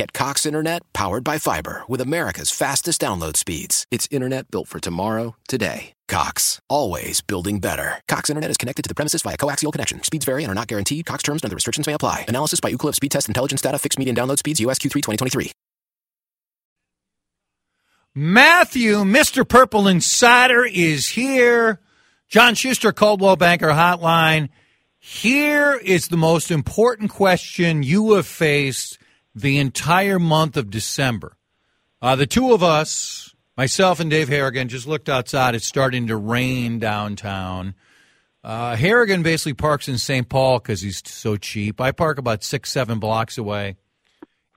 [0.00, 3.84] Get Cox Internet powered by fiber with America's fastest download speeds.
[3.90, 5.92] It's internet built for tomorrow, today.
[6.08, 8.00] Cox, always building better.
[8.08, 10.02] Cox Internet is connected to the premises via coaxial connection.
[10.02, 11.04] Speeds vary and are not guaranteed.
[11.04, 12.24] Cox terms and other restrictions may apply.
[12.28, 13.78] Analysis by Ookla Speed Test Intelligence Data.
[13.78, 14.58] Fixed median download speeds.
[14.60, 15.52] US Q3 2023.
[18.14, 19.46] Matthew, Mr.
[19.46, 21.78] Purple Insider, is here.
[22.26, 24.48] John Schuster, Coldwell Banker Hotline.
[24.98, 28.96] Here is the most important question you have faced
[29.34, 31.36] the entire month of December.
[32.02, 35.54] Uh, the two of us Myself and Dave Harrigan just looked outside.
[35.54, 37.74] It's starting to rain downtown.
[38.42, 40.26] Uh, Harrigan basically parks in St.
[40.26, 41.78] Paul because he's so cheap.
[41.78, 43.76] I park about six, seven blocks away.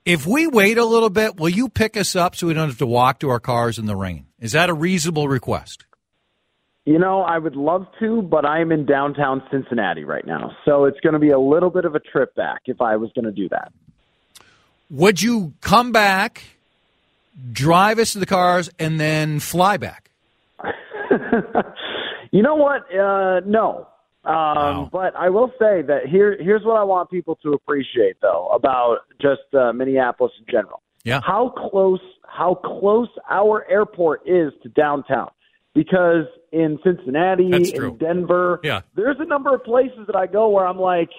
[0.06, 2.78] If we wait a little bit, will you pick us up so we don't have
[2.78, 4.24] to walk to our cars in the rain?
[4.38, 5.84] Is that a reasonable request?
[6.86, 10.52] You know, I would love to, but I'm in downtown Cincinnati right now.
[10.64, 13.10] So it's going to be a little bit of a trip back if I was
[13.14, 13.70] going to do that.
[14.90, 16.42] Would you come back
[17.52, 20.10] drive us to the cars, and then fly back?
[22.30, 22.82] you know what?
[22.94, 23.88] Uh, no.
[24.24, 24.88] Um, wow.
[24.90, 29.00] But I will say that here, here's what I want people to appreciate, though, about
[29.20, 30.80] just uh, Minneapolis in general.
[31.04, 31.20] Yeah.
[31.22, 35.30] How close, how close our airport is to downtown.
[35.74, 38.82] Because in Cincinnati, in Denver, yeah.
[38.94, 41.10] there's a number of places that I go where I'm like,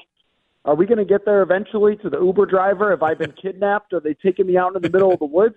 [0.66, 2.92] are we going to get there eventually to the Uber driver?
[2.92, 3.94] Have I been kidnapped?
[3.94, 5.56] Are they taking me out in the middle of the woods?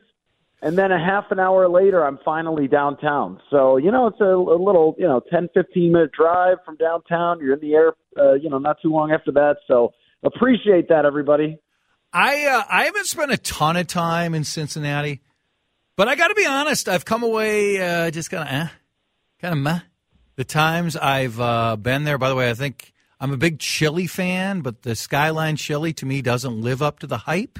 [0.61, 4.25] and then a half an hour later i'm finally downtown so you know it's a,
[4.25, 8.35] a little you know ten fifteen minute drive from downtown you're in the air uh,
[8.35, 9.93] you know not too long after that so
[10.23, 11.59] appreciate that everybody
[12.13, 15.21] i uh, i haven't spent a ton of time in cincinnati
[15.97, 18.69] but i got to be honest i've come away uh, just kind of eh,
[19.41, 19.81] kind of meh
[20.37, 24.07] the times i've uh, been there by the way i think i'm a big chili
[24.07, 27.59] fan but the skyline chili to me doesn't live up to the hype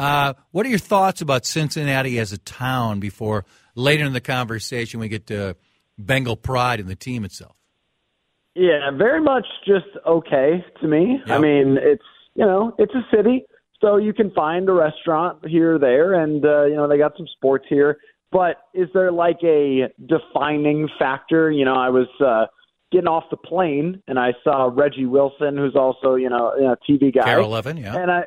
[0.00, 4.98] uh, what are your thoughts about Cincinnati as a town before later in the conversation
[4.98, 5.56] we get to
[5.98, 7.54] Bengal pride in the team itself?
[8.54, 11.20] Yeah, very much just okay to me.
[11.26, 11.38] Yep.
[11.38, 12.02] I mean, it's
[12.34, 13.44] you know, it's a city,
[13.80, 17.12] so you can find a restaurant here or there, and uh, you know they got
[17.16, 17.98] some sports here.
[18.32, 21.50] But is there like a defining factor?
[21.50, 22.46] You know, I was uh,
[22.92, 27.14] getting off the plane and I saw Reggie Wilson, who's also you know a TV
[27.14, 28.24] guy, KARE 11, yeah, and I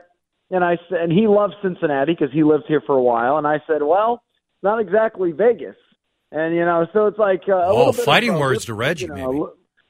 [0.51, 3.38] and I and he loves Cincinnati because he lived here for a while.
[3.38, 4.24] And I said, well,
[4.62, 5.75] not exactly Vegas.
[6.31, 9.13] And you know, so it's like uh, a oh, fighting of, words to Reggie, you
[9.13, 9.46] know, maybe.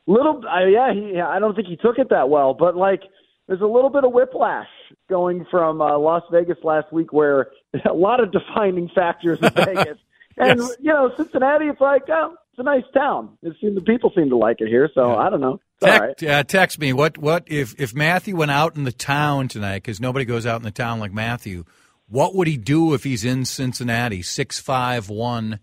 [0.06, 1.22] Little, uh, yeah, he.
[1.22, 3.02] I don't think he took it that well, but like,
[3.48, 4.68] there's a little bit of whiplash
[5.10, 7.48] going from uh, Las Vegas last week, where
[7.90, 9.98] a lot of defining factors in Vegas,
[10.38, 10.76] and yes.
[10.82, 11.68] you know, Cincinnati.
[11.68, 13.36] It's like, oh, it's a nice town.
[13.42, 15.18] It seems the people seem to like it here, so yeah.
[15.18, 15.60] I don't know.
[15.82, 19.78] Text, uh, text me what what if if Matthew went out in the town tonight
[19.78, 21.66] because nobody goes out in the town like Matthew.
[22.08, 24.22] What would he do if he's in Cincinnati?
[24.22, 25.62] Six five one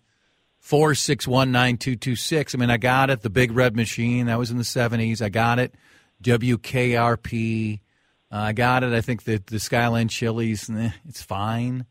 [0.59, 2.56] four six one nine two two six.
[2.56, 3.22] I mean, I got it.
[3.22, 5.22] The Big Red Machine that was in the seventies.
[5.22, 5.72] I got it.
[6.25, 7.78] WKRP.
[8.33, 8.93] Uh, I got it.
[8.93, 10.69] I think the the Skyline Chili's.
[10.69, 11.87] Eh, it's fine.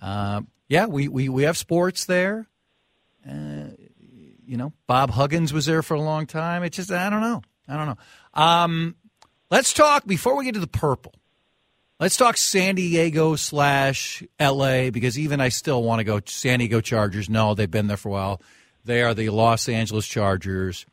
[0.00, 2.48] Uh, yeah, we, we we have sports there.
[3.24, 3.68] Uh,
[4.46, 6.62] you know, Bob Huggins was there for a long time.
[6.62, 7.42] It's just I don't know.
[7.68, 8.42] I don't know.
[8.42, 8.96] Um,
[9.50, 11.14] let's talk before we get to the purple.
[12.00, 14.90] Let's talk San Diego slash L.A.
[14.90, 17.30] because even I still want to go San Diego Chargers.
[17.30, 18.42] No, they've been there for a while.
[18.84, 20.84] They are the Los Angeles Chargers.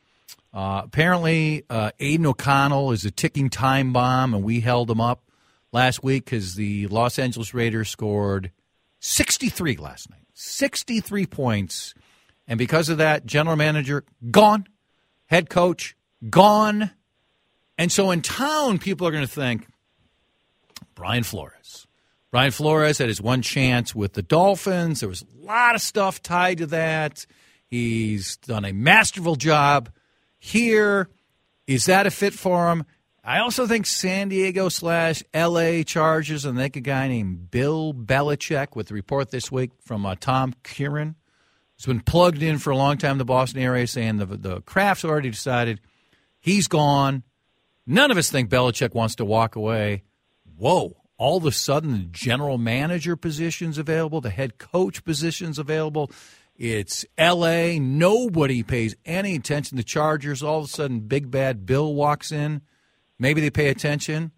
[0.54, 5.24] Uh, apparently, uh, Aidan O'Connell is a ticking time bomb, and we held him up
[5.72, 8.52] last week because the Los Angeles Raiders scored
[9.00, 10.26] 63 last night.
[10.34, 11.94] 63 points.
[12.50, 14.68] And because of that, general manager gone,
[15.28, 15.96] head coach
[16.30, 16.90] gone.
[17.78, 19.68] And so in town, people are going to think
[20.96, 21.86] Brian Flores.
[22.32, 25.00] Brian Flores had his one chance with the Dolphins.
[25.00, 27.28] There was a lot of stuff tied to that.
[27.68, 29.90] He's done a masterful job
[30.40, 31.08] here.
[31.68, 32.84] Is that a fit for him?
[33.24, 35.84] I also think San Diego slash L.A.
[35.84, 40.04] Chargers, and they think a guy named Bill Belichick with the report this week from
[40.04, 41.16] uh, Tom Curran.
[41.80, 45.06] He's been plugged in for a long time the Boston area, saying the the Kraft's
[45.06, 45.80] already decided
[46.42, 47.24] he's gone.
[47.88, 50.04] None of us think Belichick wants to walk away.
[50.58, 50.98] Whoa!
[51.18, 56.12] All of a sudden, the general manager position's available, the head coach position's available.
[56.54, 57.80] It's L.A.
[57.80, 60.44] Nobody pays any attention to Chargers.
[60.44, 62.62] All of a sudden, Big Bad Bill walks in.
[63.18, 64.34] Maybe they pay attention.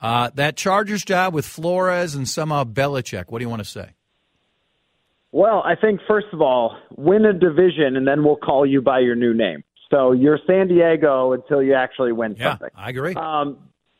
[0.00, 3.24] Uh, that Chargers job with Flores and somehow Belichick.
[3.32, 3.94] What do you want to say?
[5.32, 9.00] Well, I think first of all, win a division, and then we'll call you by
[9.00, 9.62] your new name.
[9.90, 12.70] So you're San Diego until you actually win yeah, something.
[12.74, 13.14] I agree.
[13.14, 13.58] Um,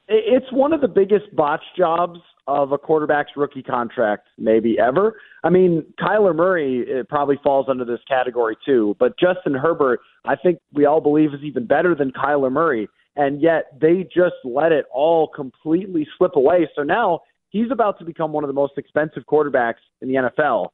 [0.08, 5.20] it's one of the biggest botch jobs of a quarterback's rookie contract maybe ever.
[5.44, 10.34] I mean, Kyler Murray it probably falls under this category too, but Justin Herbert, I
[10.34, 14.72] think we all believe is even better than Kyler Murray, and yet they just let
[14.72, 16.68] it all completely slip away.
[16.74, 17.20] So now
[17.50, 20.68] he's about to become one of the most expensive quarterbacks in the NFL,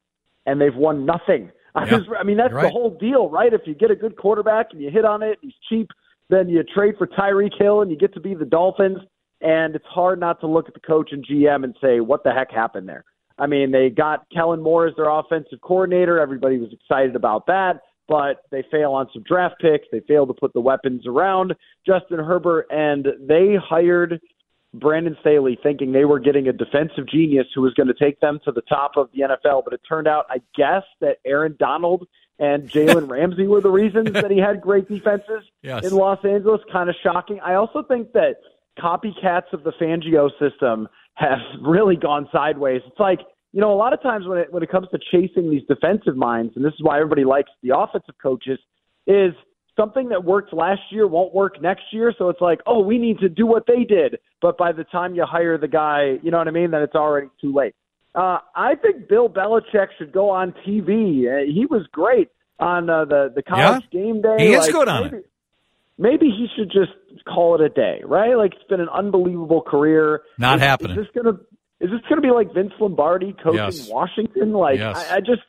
[0.46, 1.50] and they've won nothing.
[1.74, 2.62] I, Yeah, was, I mean, that's right.
[2.62, 3.52] the whole deal, right?
[3.52, 5.90] If you get a good quarterback and you hit on it, he's cheap,
[6.30, 8.98] then you trade for Tyreek Hill and you get to be the Dolphins
[9.44, 12.32] and it's hard not to look at the coach and GM and say, what the
[12.32, 13.04] heck happened there?
[13.38, 16.18] I mean, they got Kellen Moore as their offensive coordinator.
[16.18, 19.86] Everybody was excited about that, but they fail on some draft picks.
[19.92, 21.54] They fail to put the weapons around
[21.86, 24.20] Justin Herbert, and they hired
[24.74, 28.40] Brandon Staley thinking they were getting a defensive genius who was going to take them
[28.44, 29.62] to the top of the NFL.
[29.64, 32.06] But it turned out, I guess, that Aaron Donald
[32.38, 35.84] and Jalen Ramsey were the reasons that he had great defenses Yes.
[35.84, 36.60] in Los Angeles.
[36.72, 37.40] Kind of shocking.
[37.40, 38.36] I also think that
[38.78, 42.82] copycats of the Fangio system have really gone sideways.
[42.86, 43.20] It's like
[43.52, 46.16] you know, a lot of times when it when it comes to chasing these defensive
[46.16, 48.58] minds, and this is why everybody likes the offensive coaches,
[49.06, 49.32] is
[49.76, 52.14] something that worked last year won't work next year.
[52.16, 54.18] So it's like, oh, we need to do what they did.
[54.40, 56.94] But by the time you hire the guy, you know what I mean, then it's
[56.94, 57.74] already too late.
[58.14, 61.26] Uh, I think Bill Belichick should go on TV.
[61.26, 62.28] Uh, he was great
[62.60, 64.36] on uh, the the college game day.
[64.38, 65.30] He is Like, good on maybe, it.
[65.98, 66.92] Maybe he should just
[67.24, 68.36] call it a day, right?
[68.36, 70.22] Like it's been an unbelievable career.
[70.38, 70.98] Not is, happening.
[70.98, 71.38] Is this gonna
[71.80, 73.88] is this gonna be like Vince Lombardi coaching Yes.
[73.88, 74.52] Washington?
[74.52, 75.10] Like Yes.
[75.10, 75.42] I, I just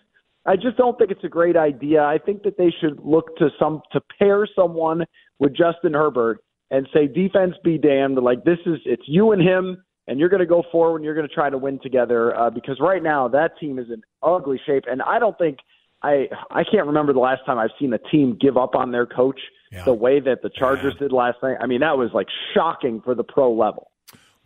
[0.45, 2.03] I just don't think it's a great idea.
[2.03, 5.05] I think that they should look to some to pair someone
[5.39, 6.39] with Justin Herbert
[6.71, 8.17] and say defense be damned.
[8.17, 11.15] Like this is it's you and him, and you're going to go forward and you're
[11.15, 12.37] going to try to win together.
[12.37, 15.57] Uh, because right now that team is in ugly shape, and I don't think
[16.03, 19.05] I I can't remember the last time I've seen a team give up on their
[19.07, 19.39] coach
[19.71, 19.83] Yeah.
[19.83, 21.57] the way that the Chargers did last night.
[21.59, 23.89] I mean that was like shocking for the pro level.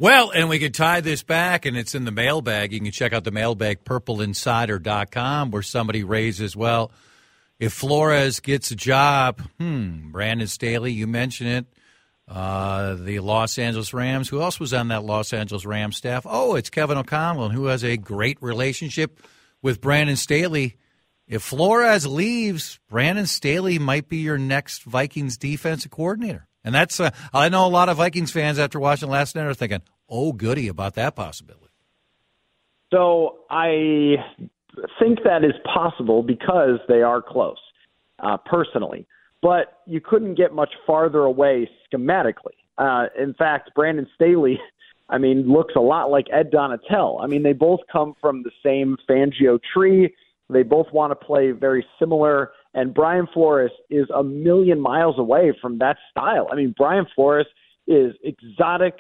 [0.02, 2.72] Well, and we could tie this back, and it's in the mailbag.
[2.72, 6.94] You can check out the mailbag, purpleinsider.com, where somebody raises, well,
[7.60, 11.66] if Flores gets a job, hmm, Brandon Staley, you mentioned it,
[12.30, 14.30] uh, the Los Angeles Rams.
[14.30, 16.26] Who else was on that Los Angeles Rams staff?
[16.26, 19.20] Oh, it's Kevin O'Connell, who has a great relationship
[19.62, 20.78] with Brandon Staley.
[21.28, 26.48] If Flores leaves, Brandon Staley might be your next Vikings defensive coordinator.
[26.64, 29.54] And that's, uh, I know a lot of Vikings fans after watching last night are
[29.54, 31.66] thinking, oh, goody about that possibility.
[32.92, 34.16] So I
[35.00, 37.58] think that is possible because they are close,
[38.20, 39.08] uh, personally.
[39.42, 42.58] But you couldn't get much farther away schematically.
[42.78, 44.60] Uh, in fact, Brandon Staley,
[45.10, 47.24] I mean, looks a lot like Ed Donatell.
[47.24, 50.14] I mean, they both come from the same Fangio tree.
[50.50, 52.52] They both want to play very similar.
[52.74, 56.48] And Brian Flores is a million miles away from that style.
[56.52, 57.48] I mean, Brian Flores
[57.88, 58.96] is exotic,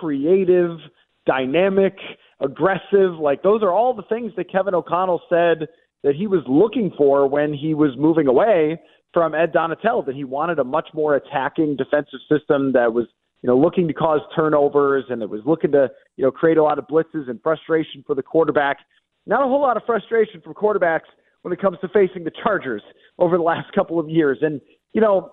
[0.00, 0.78] creative,
[1.26, 1.94] dynamic,
[2.40, 3.14] aggressive.
[3.20, 5.68] Like those are all the things that Kevin O'Connell said
[6.02, 8.80] that he was looking for when he was moving away
[9.12, 10.04] from Ed Donatell.
[10.06, 13.06] That he wanted a much more attacking defensive system that was,
[13.42, 16.62] you know, looking to cause turnovers and that was looking to, you know, create a
[16.62, 18.78] lot of blitzes and frustration for the quarterback.
[19.26, 21.06] Not a whole lot of frustration for quarterbacks
[21.42, 22.82] when it comes to facing the Chargers
[23.18, 24.38] over the last couple of years.
[24.42, 24.60] And
[24.92, 25.30] you know,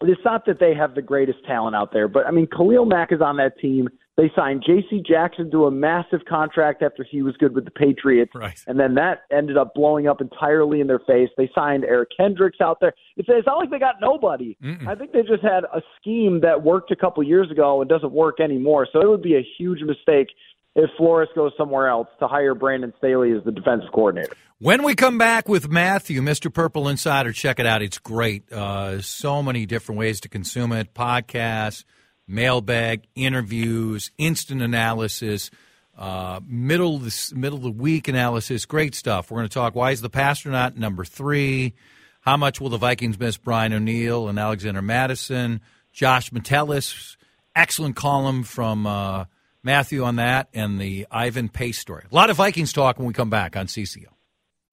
[0.00, 3.12] it's not that they have the greatest talent out there, but I mean, Khalil Mack
[3.12, 3.88] is on that team.
[4.16, 5.02] They signed J.C.
[5.04, 8.56] Jackson to a massive contract after he was good with the Patriots, Right.
[8.68, 11.30] and then that ended up blowing up entirely in their face.
[11.36, 12.92] They signed Eric Kendricks out there.
[13.16, 14.56] It's, it's not like they got nobody.
[14.86, 18.12] I think they just had a scheme that worked a couple years ago and doesn't
[18.12, 18.86] work anymore.
[18.92, 20.28] So it would be a huge mistake
[20.74, 24.34] if Flores goes somewhere else to hire Brandon Staley as the defensive coordinator.
[24.58, 26.52] When we come back with Matthew, Mr.
[26.52, 27.82] Purple Insider, check it out.
[27.82, 28.50] It's great.
[28.52, 31.84] Uh, so many different ways to consume it podcasts,
[32.26, 35.50] mailbag, interviews, instant analysis,
[35.96, 38.64] uh, middle, of the, middle of the week analysis.
[38.64, 39.30] Great stuff.
[39.30, 41.74] We're going to talk why is the Passtronaut number three?
[42.20, 45.60] How much will the Vikings miss Brian O'Neill and Alexander Mattison?
[45.92, 47.16] Josh Metellus
[47.56, 49.24] excellent column from uh,
[49.64, 52.04] Matthew on that and the Ivan Pace story.
[52.10, 54.06] A lot of Vikings talk when we come back on CCO.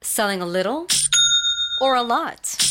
[0.02, 0.88] Selling a little
[1.82, 2.71] or a lot?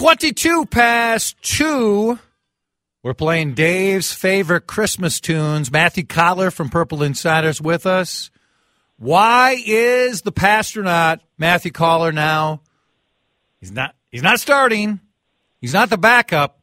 [0.00, 2.18] 22 past 2.
[3.02, 5.70] We're playing Dave's favorite Christmas tunes.
[5.70, 8.30] Matthew Coller from Purple Insiders with us.
[8.96, 12.62] Why is the passtronaut Matthew Coller now?
[13.60, 15.00] He's not he's not starting.
[15.60, 16.60] He's not the backup.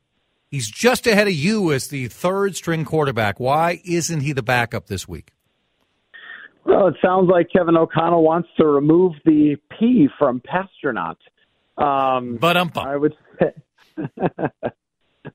[0.49, 3.39] He's just ahead of you as the third string quarterback.
[3.39, 5.31] Why isn't he the backup this week?
[6.65, 11.17] Well, it sounds like Kevin O'Connell wants to remove the P from Passtronaut.
[11.77, 13.53] Um, But um I would say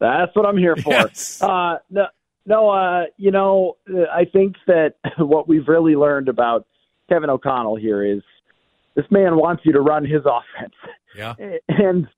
[0.00, 0.92] that's what I'm here for.
[0.92, 1.40] Yes.
[1.42, 2.06] Uh, no,
[2.46, 3.76] no, uh, you know,
[4.12, 6.66] I think that what we've really learned about
[7.08, 8.22] Kevin O'Connell here is
[8.94, 10.74] this man wants you to run his offense.
[11.16, 11.34] Yeah.
[11.68, 12.08] And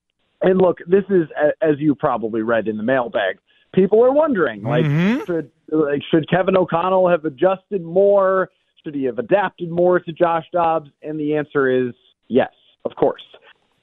[0.41, 1.27] and look, this is
[1.61, 3.37] as you probably read in the mailbag.
[3.73, 5.25] People are wondering, like, Mhm.
[5.25, 8.49] should like should Kevin O'Connell have adjusted more?
[8.83, 10.89] Should he have adapted more to Josh Dobbs?
[11.01, 11.93] And the answer is
[12.29, 12.53] yes,
[12.85, 13.23] of course.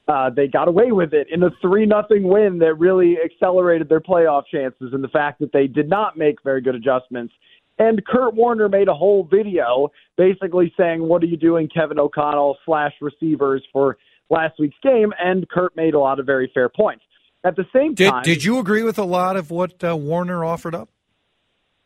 [0.08, 4.00] Uh, they got away with it in a three nothing win that really accelerated their
[4.00, 7.32] playoff chances, and the fact that they did not make very good adjustments.
[7.78, 12.58] And Kurt Warner made a whole video basically saying, "What are you doing, Kevin O'Connell
[12.64, 13.96] slash receivers for
[14.28, 17.04] last week's game?" And Kurt made a lot of very fair points.
[17.44, 20.44] At the same Did time, did you agree with a lot of what uh, Warner
[20.44, 20.88] offered up?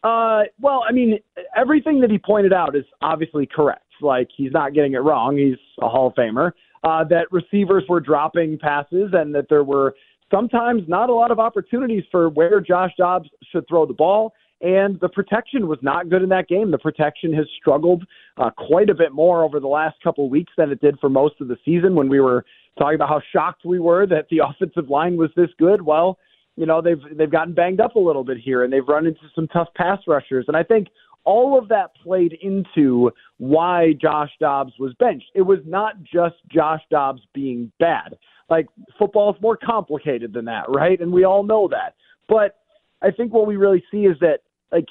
[0.03, 1.19] Uh, well, I mean,
[1.57, 3.83] everything that he pointed out is obviously correct.
[4.01, 5.37] Like he's not getting it wrong.
[5.37, 6.53] He's a Hall of Famer.
[6.87, 9.93] Uh, that receivers were dropping passes, and that there were
[10.31, 14.35] sometimes not a lot of opportunities for where Josh Dobbs should throw the ball.
[14.61, 16.71] And the protection was not good in that game.
[16.71, 18.05] The protection has struggled
[18.37, 21.11] uh, quite a bit more over the last couple of weeks than it did for
[21.11, 22.45] most of the season when we were
[22.79, 25.83] talking about how shocked we were that the offensive line was this good.
[25.83, 26.19] Well,
[26.57, 29.21] you know they've they've gotten banged up a little bit here and they've run into
[29.35, 30.89] some tough pass rushers and I think
[31.27, 35.27] all of that played into why Josh Dobbs was benched.
[35.35, 38.17] It was not just Josh Dobbs being bad.
[38.49, 38.67] Like
[38.99, 40.99] football is more complicated than that, right?
[41.01, 41.95] And we all know that.
[42.29, 42.57] But
[43.03, 44.39] I think what we really see is that
[44.73, 44.87] like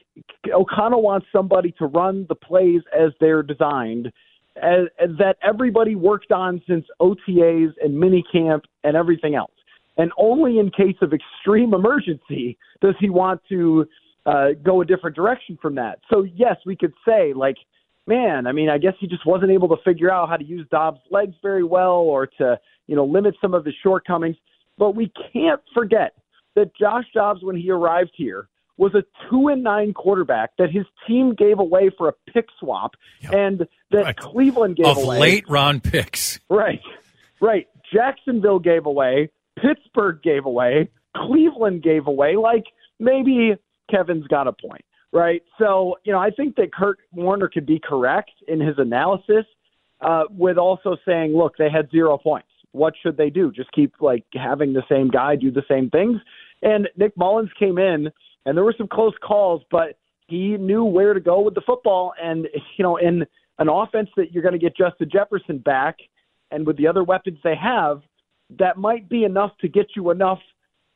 [0.53, 4.11] O'Connell wants somebody to run the plays as they're designed
[4.57, 9.51] as, as that everybody worked on since OTAs and minicamp and everything else.
[9.97, 13.87] And only in case of extreme emergency does he want to
[14.25, 15.99] uh, go a different direction from that.
[16.09, 17.57] So yes, we could say like
[18.07, 20.67] man, I mean, I guess he just wasn't able to figure out how to use
[20.69, 24.37] Dobbs' legs very well or to, you know, limit some of his shortcomings.
[24.77, 26.13] But we can't forget
[26.55, 30.85] that Josh Dobbs, when he arrived here, was a two and nine quarterback that his
[31.07, 33.33] team gave away for a pick swap, yep.
[33.33, 34.17] and that right.
[34.17, 36.39] Cleveland gave of away late round picks.
[36.49, 36.81] Right,
[37.39, 37.67] right.
[37.93, 42.35] Jacksonville gave away, Pittsburgh gave away, Cleveland gave away.
[42.35, 42.65] Like
[42.99, 43.55] maybe
[43.89, 45.41] Kevin's got a point, right?
[45.59, 49.45] So you know, I think that Kurt Warner could be correct in his analysis,
[50.01, 52.49] uh, with also saying, look, they had zero points.
[52.71, 53.51] What should they do?
[53.51, 56.19] Just keep like having the same guy do the same things.
[56.61, 58.09] And Nick Mullens came in
[58.45, 62.13] and there were some close calls, but he knew where to go with the football.
[62.21, 63.25] And you know, in
[63.59, 65.97] an offense that you're going to get Justin Jefferson back,
[66.51, 68.01] and with the other weapons they have,
[68.59, 70.39] that might be enough to get you enough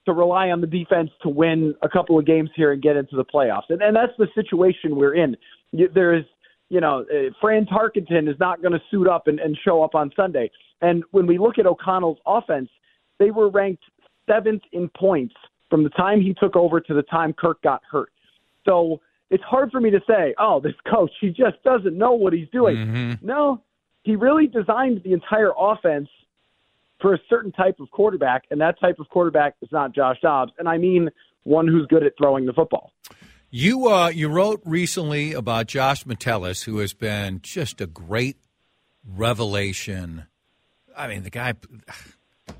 [0.06, 3.16] to rely on the defense to win a couple of games here and get into
[3.16, 3.70] the playoffs.
[3.70, 5.36] And, and that's the situation we're in.
[5.94, 6.26] There's,
[6.70, 9.96] you know, uh, Fran Tarkenton is not going to suit up and, and show up
[9.96, 10.50] on Sunday.
[10.82, 12.70] And when we look at O'Connell's offense,
[13.20, 13.84] they were ranked
[14.28, 15.36] seventh in points
[15.70, 18.12] from the time he took over to the time Kirk got hurt.
[18.66, 22.34] So it's hard for me to say, oh, this coach, he just doesn't know what
[22.34, 22.78] he's doing.
[22.78, 23.26] Mm-hmm.
[23.26, 23.62] No,
[24.04, 26.10] he really designed the entire offense
[27.02, 30.52] for a certain type of quarterback, and that type of quarterback is not Josh Dobbs.
[30.58, 31.10] And I mean
[31.44, 32.92] one who's good at throwing the football.
[33.50, 38.38] You uh, you wrote recently about Josh Metellus, who has been just a great
[39.04, 40.28] revelation.
[40.96, 41.54] I mean, the guy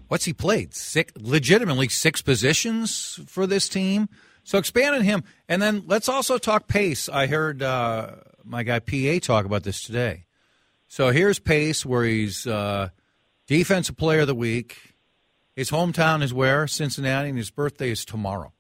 [0.08, 0.74] what's he played?
[0.74, 4.10] Six, legitimately six positions for this team.
[4.44, 7.08] So expand on him, and then let's also talk pace.
[7.08, 10.26] I heard uh, my guy PA talk about this today.
[10.88, 12.90] So here's pace, where he's uh,
[13.50, 14.78] defensive player of the week.
[15.56, 18.54] His hometown is where Cincinnati, and his birthday is tomorrow.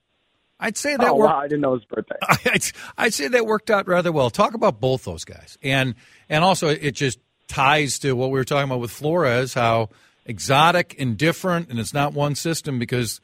[0.59, 1.07] I'd say that.
[1.07, 1.39] Oh worked, wow!
[1.39, 2.17] I didn't know his birthday.
[2.45, 2.63] I'd,
[2.97, 4.29] I'd say that worked out rather well.
[4.29, 5.95] Talk about both those guys, and
[6.27, 9.89] and also it just ties to what we were talking about with Flores, how
[10.25, 13.21] exotic and different, and it's not one system because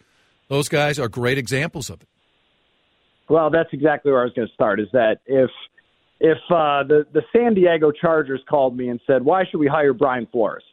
[0.48, 2.08] those guys are great examples of it.
[3.28, 4.80] Well, that's exactly where I was going to start.
[4.80, 5.50] Is that if
[6.22, 9.94] if uh, the the San Diego Chargers called me and said, "Why should we hire
[9.94, 10.64] Brian Flores?"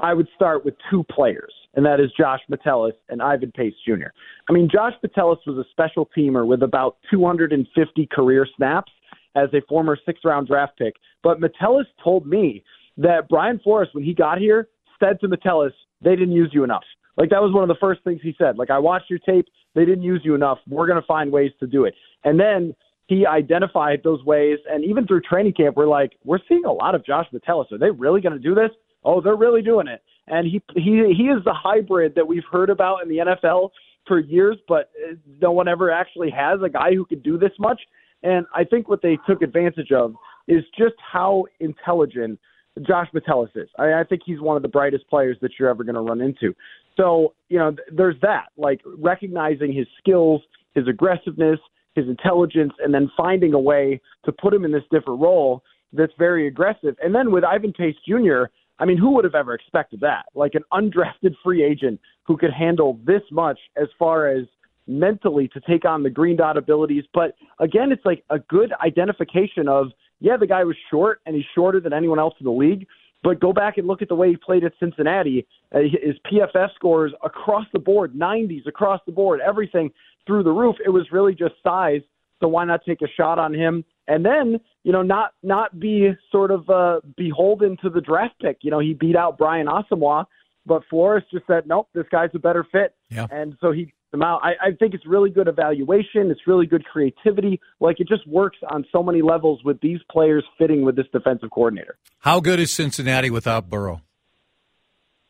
[0.00, 4.08] I would start with two players, and that is Josh Metellus and Ivan Pace Jr.
[4.48, 8.92] I mean, Josh Metellus was a special teamer with about 250 career snaps
[9.36, 10.94] as a former sixth round draft pick.
[11.22, 12.64] But Metellus told me
[12.98, 14.68] that Brian Flores, when he got here,
[15.00, 16.84] said to Metellus, they didn't use you enough.
[17.16, 18.58] Like that was one of the first things he said.
[18.58, 20.58] Like I watched your tape, they didn't use you enough.
[20.68, 21.94] We're going to find ways to do it.
[22.24, 22.74] And then
[23.06, 26.94] he identified those ways, and even through training camp, we're like, we're seeing a lot
[26.94, 27.68] of Josh Metellus.
[27.72, 28.70] Are they really going to do this?
[29.04, 30.02] Oh, they're really doing it.
[30.28, 33.70] And he he he is the hybrid that we've heard about in the NFL
[34.06, 37.52] for years, but uh, no one ever actually has a guy who could do this
[37.58, 37.80] much.
[38.22, 40.14] And I think what they took advantage of
[40.48, 42.38] is just how intelligent
[42.80, 43.68] Josh Metellus is.
[43.78, 46.20] I, I think he's one of the brightest players that you're ever going to run
[46.20, 46.54] into.
[46.96, 50.40] So, you know, th- there's that, like recognizing his skills,
[50.74, 51.58] his aggressiveness,
[51.94, 55.62] his intelligence, and then finding a way to put him in this different role
[55.92, 56.96] that's very aggressive.
[57.02, 58.44] And then with Ivan Pace Jr.,
[58.82, 60.24] I mean, who would have ever expected that?
[60.34, 64.44] Like an undrafted free agent who could handle this much as far as
[64.88, 67.04] mentally to take on the green dot abilities.
[67.14, 71.44] But again, it's like a good identification of yeah, the guy was short and he's
[71.54, 72.88] shorter than anyone else in the league.
[73.22, 75.46] But go back and look at the way he played at Cincinnati.
[75.72, 79.92] Uh, his PFF scores across the board, 90s across the board, everything
[80.26, 80.74] through the roof.
[80.84, 82.00] It was really just size.
[82.40, 83.84] So why not take a shot on him?
[84.08, 88.58] And then, you know, not not be sort of uh, beholden to the draft pick.
[88.62, 90.24] You know, he beat out Brian Asamoah,
[90.66, 92.94] but Flores just said, nope, this guy's a better fit.
[93.10, 93.26] Yeah.
[93.30, 94.40] And so he them out.
[94.44, 96.30] I, I think it's really good evaluation.
[96.30, 97.60] It's really good creativity.
[97.80, 101.50] Like it just works on so many levels with these players fitting with this defensive
[101.50, 101.96] coordinator.
[102.18, 104.02] How good is Cincinnati without Burrow?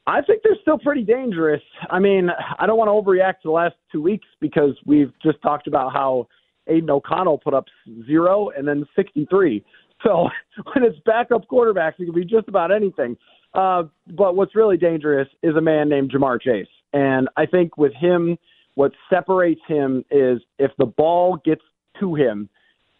[0.04, 1.62] I think they're still pretty dangerous.
[1.88, 5.40] I mean, I don't want to overreact to the last two weeks because we've just
[5.42, 6.26] talked about how
[6.68, 7.66] Aidan O'Connell put up
[8.06, 9.64] zero and then 63.
[10.04, 10.28] So
[10.72, 13.16] when it's backup quarterbacks, it can be just about anything.
[13.54, 16.68] Uh, but what's really dangerous is a man named Ja'Marr Chase.
[16.92, 18.38] And I think with him
[18.74, 21.62] what separates him is if the ball gets
[22.00, 22.48] to him,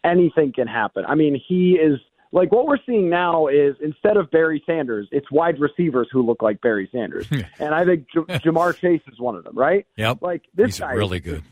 [0.05, 1.05] anything can happen.
[1.07, 1.99] I mean, he is
[2.33, 6.43] like what we're seeing now is instead of Barry Sanders, it's wide receivers who look
[6.43, 7.27] like Barry Sanders,
[7.59, 9.87] and I think J- Ja'Marr Chase is one of them, right?
[9.97, 10.19] Yep.
[10.23, 11.43] Like this He's guy, really good.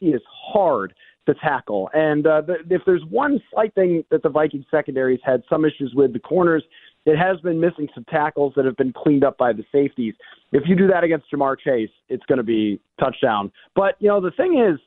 [0.00, 0.94] He is hard
[1.28, 5.42] to tackle, and uh, the, if there's one slight thing that the Vikings secondaries had
[5.48, 6.64] some issues with, the corners
[7.06, 10.14] it has been missing some tackles that have been cleaned up by the safeties.
[10.52, 13.50] If you do that against Ja'Marr Chase, it's going to be touchdown.
[13.74, 14.78] But you know the thing is,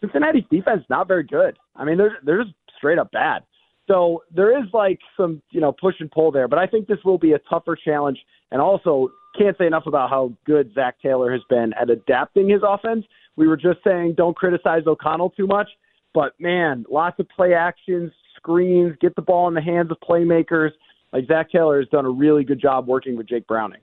[0.00, 1.58] Cincinnati's defense not very good.
[1.76, 3.42] I mean, they're they're just straight up bad.
[3.86, 6.98] So there is like some, you know, push and pull there, but I think this
[7.04, 8.18] will be a tougher challenge.
[8.52, 12.62] And also, can't say enough about how good Zac Taylor has been at adapting his
[12.66, 13.04] offense.
[13.40, 15.70] We were just saying don't criticize O'Connell too much,
[16.12, 20.72] but man, lots of play actions, screens, get the ball in the hands of playmakers.
[21.10, 23.80] Like Zac Taylor has done a really good job working with Jake Browning.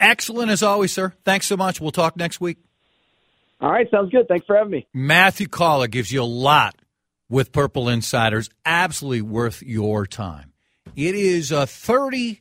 [0.00, 1.12] Excellent as always, sir.
[1.26, 1.82] Thanks so much.
[1.82, 2.56] We'll talk next week.
[3.60, 4.26] All right, sounds good.
[4.26, 4.86] Thanks for having me.
[4.94, 6.74] Matthew Coller gives you a lot
[7.28, 8.48] with Purple Insiders.
[8.64, 10.54] Absolutely worth your time.
[10.96, 12.40] It is a 30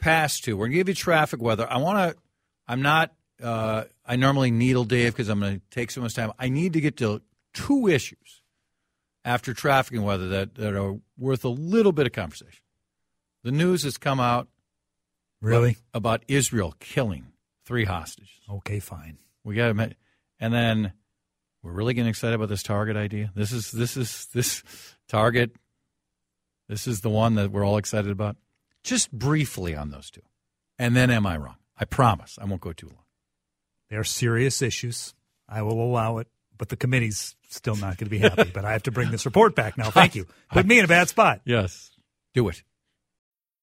[0.00, 0.56] past two.
[0.56, 1.70] We're going to give you traffic weather.
[1.70, 2.20] I want to,
[2.66, 6.32] I'm not, uh, I normally needle Dave because I'm going to take so much time.
[6.38, 7.22] I need to get to
[7.54, 8.42] two issues
[9.24, 12.62] after traffic and weather that, that are worth a little bit of conversation.
[13.42, 14.48] The news has come out
[15.40, 15.76] Really?
[15.94, 17.32] about, about Israel killing
[17.64, 18.30] three hostages.
[18.50, 19.18] Okay, fine.
[19.42, 19.90] We got to,
[20.40, 20.92] and then
[21.62, 23.30] we're really getting excited about this Target idea.
[23.34, 24.62] This is this is this
[25.08, 25.52] Target.
[26.68, 28.36] This is the one that we're all excited about.
[28.82, 30.22] Just briefly on those two,
[30.78, 31.56] and then am I wrong?
[31.78, 33.03] I promise I won't go too long.
[33.94, 35.14] They're serious issues.
[35.48, 36.26] I will allow it,
[36.58, 38.50] but the committee's still not going to be happy.
[38.52, 39.92] but I have to bring this report back now.
[39.92, 40.26] Thank you.
[40.50, 41.42] Put me in a bad spot.
[41.44, 41.92] Yes,
[42.34, 42.64] do it.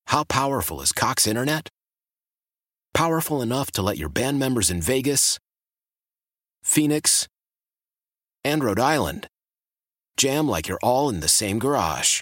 [0.05, 1.67] How powerful is Cox Internet?
[2.93, 5.37] Powerful enough to let your band members in Vegas,
[6.63, 7.27] Phoenix,
[8.45, 9.27] and Rhode Island
[10.15, 12.21] jam like you're all in the same garage.